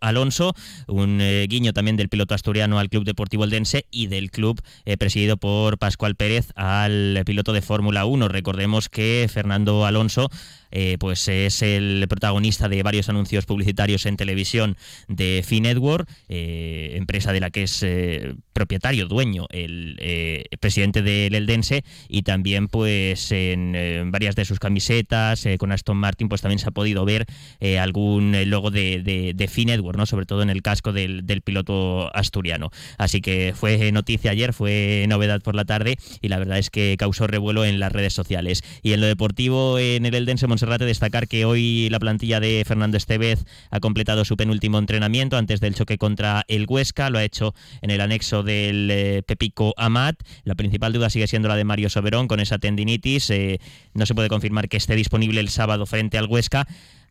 Alonso, 0.00 0.54
un 0.86 1.20
eh, 1.20 1.46
guiño 1.48 1.72
también 1.72 1.96
del 1.96 2.08
piloto 2.08 2.34
asturiano 2.34 2.78
al 2.78 2.88
Club 2.88 3.04
Deportivo 3.04 3.44
Eldense 3.44 3.86
y 3.90 4.06
del 4.06 4.30
club 4.30 4.60
eh, 4.84 4.96
presidido 4.96 5.36
por 5.36 5.78
Pascual 5.78 6.16
Pérez 6.16 6.50
al 6.54 7.22
piloto 7.24 7.52
de 7.52 7.62
Fórmula 7.62 8.06
1. 8.06 8.28
Recordemos 8.28 8.88
que 8.88 9.28
Fernando 9.32 9.86
Alonso 9.86 10.28
eh, 10.78 10.98
pues 11.00 11.26
es 11.28 11.62
el 11.62 12.04
protagonista 12.06 12.68
de 12.68 12.82
varios 12.82 13.08
anuncios 13.08 13.46
publicitarios 13.46 14.04
en 14.04 14.18
televisión 14.18 14.76
de 15.08 15.42
Finetwork, 15.42 16.06
eh, 16.28 16.96
empresa 16.96 17.32
de 17.32 17.40
la 17.40 17.48
que 17.48 17.62
es 17.62 17.82
eh, 17.82 18.34
propietario, 18.52 19.08
dueño, 19.08 19.46
el 19.48 19.96
presidente 20.60 21.00
del 21.00 21.34
Eldense, 21.34 21.82
y 22.10 22.22
también 22.22 22.68
pues 22.68 23.32
en 23.32 24.10
varias 24.10 24.36
de 24.36 24.44
sus 24.44 24.58
camisetas 24.58 25.46
con 25.58 25.72
Aston 25.72 25.96
Martin 25.96 26.28
pues 26.28 26.42
también 26.42 26.58
se 26.58 26.68
ha 26.68 26.72
podido 26.72 27.06
ver 27.06 27.24
algún 27.80 28.36
logo 28.50 28.70
de, 28.70 29.02
de, 29.02 29.32
de 29.34 29.82
¿no? 29.96 30.04
sobre 30.04 30.26
todo 30.26 30.42
en 30.42 30.50
el 30.50 30.60
casco 30.60 30.92
del, 30.92 31.24
piloto 31.42 32.14
asturiano. 32.14 32.70
Así 32.98 33.22
que 33.22 33.54
fue 33.56 33.92
noticia 33.92 34.30
ayer, 34.30 34.52
fue 34.52 35.06
novedad 35.08 35.40
por 35.40 35.54
la 35.54 35.64
tarde 35.64 35.96
y 36.20 36.28
la 36.28 36.38
verdad 36.38 36.58
es 36.58 36.70
que 36.70 36.96
causó 36.98 37.26
revuelo 37.26 37.64
en 37.64 37.78
las 37.78 37.92
redes 37.92 38.12
sociales. 38.12 38.62
Y 38.82 38.92
en 38.92 39.00
lo 39.00 39.06
deportivo, 39.06 39.78
en 39.78 40.04
el 40.04 40.14
Eldense 40.14 40.46
Monserrate 40.66 40.84
destacar 40.84 41.28
que 41.28 41.44
hoy 41.44 41.88
la 41.90 42.00
plantilla 42.00 42.40
de 42.40 42.64
Fernando 42.66 42.96
Estevez 42.96 43.44
ha 43.70 43.78
completado 43.78 44.24
su 44.24 44.36
penúltimo 44.36 44.80
entrenamiento 44.80 45.36
antes 45.36 45.60
del 45.60 45.76
choque 45.76 45.96
contra 45.96 46.42
el 46.48 46.66
Huesca, 46.68 47.08
lo 47.08 47.18
ha 47.18 47.24
hecho 47.24 47.54
en 47.82 47.90
el 47.92 48.00
anexo 48.00 48.42
del 48.42 48.90
eh, 48.90 49.22
Pepico 49.24 49.74
Amat. 49.76 50.16
La 50.42 50.56
principal 50.56 50.92
duda 50.92 51.08
sigue 51.08 51.28
siendo 51.28 51.46
la 51.46 51.54
de 51.54 51.62
Mario 51.62 51.88
Soberón 51.88 52.26
con 52.26 52.40
esa 52.40 52.58
tendinitis. 52.58 53.30
Eh, 53.30 53.60
no 53.94 54.06
se 54.06 54.16
puede 54.16 54.28
confirmar 54.28 54.68
que 54.68 54.76
esté 54.76 54.96
disponible 54.96 55.38
el 55.38 55.50
sábado 55.50 55.86
frente 55.86 56.18
al 56.18 56.26
Huesca 56.26 56.66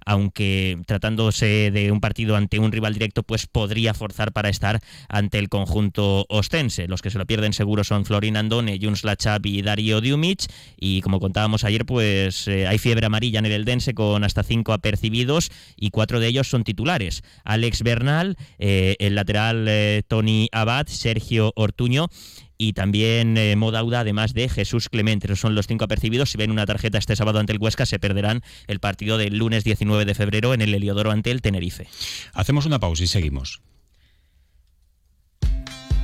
aunque 0.06 0.78
tratándose 0.86 1.72
de 1.72 1.92
un 1.92 2.00
partido 2.00 2.36
ante 2.36 2.60
un 2.60 2.72
rival 2.72 2.94
directo, 2.94 3.24
pues 3.24 3.48
podría 3.48 3.94
forzar 3.94 4.32
para 4.32 4.50
estar 4.50 4.80
ante 5.10 5.40
el 5.40 5.50
conjunto 5.50 6.26
ostense. 6.30 6.88
Los 6.88 7.02
que 7.02 7.10
se 7.10 7.18
lo 7.18 7.26
pierden 7.26 7.54
seguro 7.54 7.84
son 7.84 8.06
Florin 8.06 8.38
Andone, 8.38 8.80
Juns 8.82 9.04
Lachap 9.04 9.46
y 9.46 9.62
Dario 9.62 10.02
Diumic. 10.02 10.44
Y 10.78 11.02
como 11.02 11.20
contábamos 11.20 11.64
ayer, 11.64 11.86
pues 11.86 12.48
eh, 12.48 12.68
hay 12.68 12.78
fiebre 12.78 13.06
amarilla 13.06 13.40
en 13.40 13.46
el 13.46 13.52
Eldense 13.52 13.94
con 13.94 14.24
hasta 14.24 14.44
cinco 14.44 14.74
apercibidos 14.74 15.50
y 15.76 15.90
cuatro 15.90 16.20
de 16.20 16.28
ellos 16.28 16.50
son 16.50 16.64
titulares. 16.64 17.24
Alex 17.44 17.82
Bernal, 17.82 18.38
eh, 18.60 18.96
el 19.00 19.16
lateral 19.16 19.66
eh, 19.68 20.04
Tony 20.08 20.50
Abad, 20.52 20.88
Sergio 20.88 21.52
Ortuño 21.56 22.10
y 22.58 22.74
también 22.74 23.38
eh, 23.38 23.56
Modauda, 23.56 24.02
además 24.02 24.34
de 24.34 24.50
Jesús 24.50 24.90
Clemente. 24.90 25.28
Esos 25.28 25.40
son 25.40 25.56
los 25.56 25.68
cinco 25.68 25.86
apercibidos. 25.86 26.32
Si 26.32 26.38
ven 26.38 26.52
una 26.52 26.66
tarjeta 26.66 26.98
este 26.98 27.16
sábado 27.16 27.40
ante 27.40 27.54
el 27.54 27.60
Huesca, 27.60 27.86
se 27.86 28.00
perderán 28.00 28.42
el 28.68 28.80
partido 28.80 29.18
del 29.18 29.38
lunes 29.38 29.64
19 29.64 30.06
de 30.06 30.16
febrero 30.16 30.54
en 30.54 30.62
el 30.62 30.74
Heliodoro 30.74 31.12
ante 31.12 31.32
el 31.32 31.42
Tenerife. 31.42 31.88
Hacemos 32.34 32.66
una 32.66 32.80
pausa 32.80 33.04
y 33.04 33.08
seguimos 33.08 33.62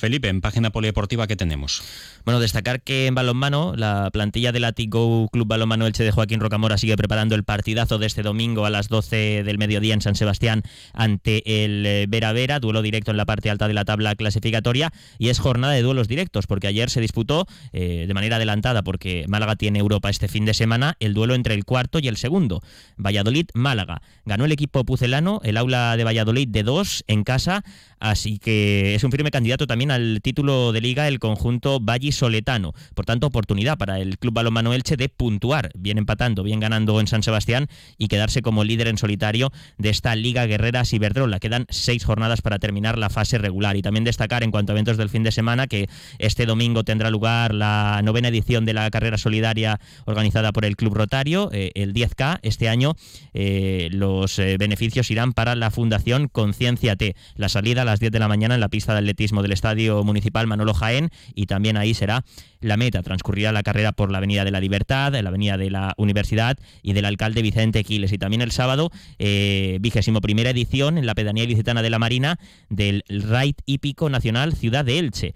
Felipe, 0.00 0.28
en 0.28 0.40
página 0.40 0.70
polideportiva, 0.70 1.26
¿qué 1.26 1.36
tenemos? 1.36 1.82
Bueno, 2.24 2.40
destacar 2.40 2.82
que 2.82 3.06
en 3.06 3.14
balonmano, 3.14 3.74
la 3.76 4.10
plantilla 4.12 4.50
del 4.52 4.64
Atigo 4.64 5.28
Club 5.28 5.46
Balonmano 5.46 5.86
Elche 5.86 6.02
de 6.02 6.10
Joaquín 6.10 6.40
Rocamora 6.40 6.78
sigue 6.78 6.96
preparando 6.96 7.34
el 7.34 7.44
partidazo 7.44 7.98
de 7.98 8.06
este 8.06 8.22
domingo 8.22 8.66
a 8.66 8.70
las 8.70 8.88
12 8.88 9.44
del 9.44 9.58
mediodía 9.58 9.94
en 9.94 10.00
San 10.00 10.16
Sebastián 10.16 10.62
ante 10.92 11.64
el 11.64 11.86
eh, 11.86 12.06
Vera 12.08 12.32
Vera, 12.32 12.58
duelo 12.60 12.82
directo 12.82 13.10
en 13.10 13.16
la 13.16 13.26
parte 13.26 13.50
alta 13.50 13.68
de 13.68 13.74
la 13.74 13.84
tabla 13.84 14.14
clasificatoria 14.16 14.90
y 15.18 15.28
es 15.28 15.38
jornada 15.38 15.74
de 15.74 15.82
duelos 15.82 16.08
directos 16.08 16.46
porque 16.46 16.66
ayer 16.66 16.90
se 16.90 17.00
disputó 17.00 17.46
eh, 17.72 18.06
de 18.08 18.14
manera 18.14 18.36
adelantada 18.36 18.82
porque 18.82 19.24
Málaga 19.28 19.56
tiene 19.56 19.78
Europa 19.78 20.10
este 20.10 20.28
fin 20.28 20.44
de 20.44 20.54
semana 20.54 20.96
el 21.00 21.14
duelo 21.14 21.34
entre 21.34 21.54
el 21.54 21.64
cuarto 21.64 21.98
y 21.98 22.08
el 22.08 22.16
segundo, 22.16 22.62
Valladolid-Málaga. 22.96 24.02
Ganó 24.24 24.44
el 24.44 24.52
equipo 24.52 24.84
pucelano, 24.84 25.40
el 25.44 25.56
aula 25.56 25.96
de 25.96 26.04
Valladolid 26.04 26.48
de 26.48 26.62
dos 26.62 27.04
en 27.06 27.24
casa, 27.24 27.62
así 27.98 28.38
que 28.38 28.94
es 28.94 29.04
un 29.04 29.10
firme 29.10 29.30
candidato 29.30 29.66
también 29.66 29.89
al 29.90 30.20
título 30.22 30.72
de 30.72 30.80
liga 30.80 31.08
el 31.08 31.18
conjunto 31.18 31.80
Soletano. 32.12 32.72
Por 32.94 33.04
tanto, 33.04 33.26
oportunidad 33.26 33.78
para 33.78 33.98
el 34.00 34.18
Club 34.18 34.34
Balonmano 34.34 34.72
Elche 34.72 34.96
de 34.96 35.08
puntuar, 35.08 35.70
bien 35.74 35.98
empatando, 35.98 36.42
bien 36.42 36.60
ganando 36.60 37.00
en 37.00 37.06
San 37.06 37.22
Sebastián 37.22 37.66
y 37.98 38.08
quedarse 38.08 38.42
como 38.42 38.64
líder 38.64 38.88
en 38.88 38.98
solitario 38.98 39.52
de 39.78 39.90
esta 39.90 40.14
Liga 40.16 40.46
Guerreras 40.46 40.92
Iberdrola. 40.92 41.40
Quedan 41.40 41.66
seis 41.68 42.04
jornadas 42.04 42.42
para 42.42 42.58
terminar 42.58 42.98
la 42.98 43.10
fase 43.10 43.38
regular. 43.38 43.76
Y 43.76 43.82
también 43.82 44.04
destacar 44.04 44.42
en 44.42 44.50
cuanto 44.50 44.72
a 44.72 44.74
eventos 44.74 44.96
del 44.96 45.08
fin 45.08 45.22
de 45.22 45.32
semana 45.32 45.66
que 45.66 45.88
este 46.18 46.46
domingo 46.46 46.84
tendrá 46.84 47.10
lugar 47.10 47.54
la 47.54 48.00
novena 48.04 48.28
edición 48.28 48.64
de 48.64 48.74
la 48.74 48.90
carrera 48.90 49.18
solidaria 49.18 49.80
organizada 50.04 50.52
por 50.52 50.64
el 50.64 50.76
Club 50.76 50.94
Rotario, 50.94 51.50
eh, 51.52 51.72
el 51.74 51.92
10K. 51.92 52.38
Este 52.42 52.68
año 52.68 52.94
eh, 53.34 53.88
los 53.92 54.38
eh, 54.38 54.56
beneficios 54.58 55.10
irán 55.10 55.32
para 55.32 55.54
la 55.54 55.70
Fundación 55.70 56.28
Conciencia 56.28 56.96
T. 56.96 57.14
La 57.36 57.48
salida 57.48 57.82
a 57.82 57.84
las 57.84 58.00
10 58.00 58.12
de 58.12 58.18
la 58.18 58.28
mañana 58.28 58.54
en 58.54 58.60
la 58.60 58.68
pista 58.68 58.92
de 58.92 59.00
atletismo 59.00 59.42
del 59.42 59.52
Estadio 59.52 59.79
Municipal 59.88 60.46
Manolo 60.46 60.74
Jaén 60.74 61.10
y 61.34 61.46
también 61.46 61.76
ahí 61.76 61.94
será 61.94 62.24
la 62.60 62.76
meta. 62.76 63.02
Transcurrirá 63.02 63.52
la 63.52 63.62
carrera 63.62 63.92
por 63.92 64.10
la 64.10 64.18
Avenida 64.18 64.44
de 64.44 64.50
la 64.50 64.60
Libertad, 64.60 65.12
la 65.12 65.28
Avenida 65.28 65.56
de 65.56 65.70
la 65.70 65.94
Universidad 65.96 66.58
y 66.82 66.92
del 66.92 67.06
alcalde 67.06 67.42
Vicente 67.42 67.82
Quiles. 67.84 68.12
Y 68.12 68.18
también 68.18 68.42
el 68.42 68.52
sábado, 68.52 68.90
vigésimo 69.18 70.20
primera 70.20 70.50
edición 70.50 70.98
en 70.98 71.06
la 71.06 71.14
pedanía 71.14 71.44
ilicitana 71.44 71.82
de 71.82 71.90
la 71.90 71.98
Marina 71.98 72.38
del 72.68 73.02
Raid 73.08 73.54
Hípico 73.64 74.10
Nacional 74.10 74.54
Ciudad 74.54 74.84
de 74.84 74.98
Elche. 74.98 75.34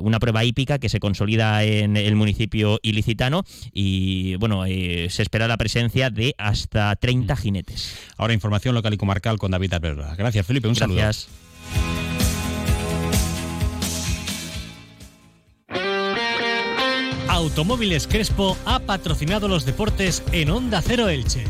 una 0.00 0.20
prueba 0.20 0.44
hípica 0.44 0.78
que 0.78 0.88
se 0.88 1.00
consolida 1.00 1.64
en 1.64 1.96
el 1.96 2.14
municipio 2.14 2.78
ilicitano 2.82 3.44
y 3.72 4.36
bueno, 4.36 4.64
se 4.64 5.22
espera 5.22 5.48
la 5.48 5.56
presencia 5.56 6.10
de 6.10 6.34
hasta 6.38 6.94
30 6.94 7.36
jinetes. 7.36 7.96
Ahora 8.16 8.34
información 8.34 8.74
local 8.74 8.94
y 8.94 8.96
comarcal 8.96 9.38
con 9.38 9.50
David 9.50 9.72
Alberto. 9.74 10.04
Gracias, 10.16 10.46
Felipe. 10.46 10.68
Un 10.68 10.74
Gracias. 10.74 11.28
Automóviles 17.38 18.08
Crespo 18.08 18.56
ha 18.64 18.80
patrocinado 18.80 19.46
los 19.46 19.64
deportes 19.64 20.24
en 20.32 20.50
Onda 20.50 20.82
Cero 20.82 21.08
Elche. 21.08 21.44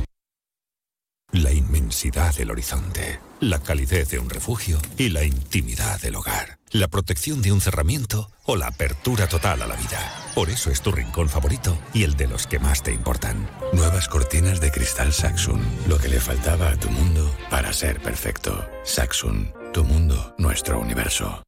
La 1.32 1.50
inmensidad 1.50 2.34
del 2.36 2.50
horizonte, 2.50 3.20
la 3.40 3.58
calidez 3.58 4.10
de 4.10 4.18
un 4.18 4.28
refugio 4.28 4.78
y 4.98 5.08
la 5.08 5.24
intimidad 5.24 5.98
del 6.02 6.16
hogar, 6.16 6.58
la 6.72 6.88
protección 6.88 7.40
de 7.40 7.52
un 7.52 7.62
cerramiento 7.62 8.30
o 8.44 8.56
la 8.56 8.66
apertura 8.66 9.28
total 9.28 9.62
a 9.62 9.66
la 9.66 9.76
vida. 9.76 10.12
Por 10.34 10.50
eso 10.50 10.70
es 10.70 10.82
tu 10.82 10.92
rincón 10.92 11.30
favorito 11.30 11.78
y 11.94 12.02
el 12.02 12.16
de 12.18 12.26
los 12.26 12.46
que 12.46 12.58
más 12.58 12.82
te 12.82 12.92
importan. 12.92 13.48
Nuevas 13.72 14.08
cortinas 14.08 14.60
de 14.60 14.70
cristal 14.70 15.14
Saxon, 15.14 15.62
lo 15.88 15.96
que 15.96 16.08
le 16.08 16.20
faltaba 16.20 16.68
a 16.68 16.76
tu 16.76 16.90
mundo 16.90 17.34
para 17.48 17.72
ser 17.72 17.98
perfecto. 18.02 18.62
Saxon, 18.84 19.54
tu 19.72 19.84
mundo, 19.84 20.34
nuestro 20.36 20.80
universo. 20.80 21.42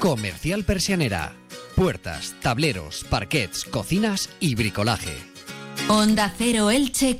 Comercial 0.00 0.64
Persianera. 0.64 1.45
Puertas, 1.76 2.34
tableros, 2.40 3.04
parquets, 3.10 3.64
cocinas 3.66 4.30
y 4.40 4.54
bricolaje. 4.54 5.14
Onda 5.88 6.32
Cero 6.36 6.70
Elche 6.70 7.14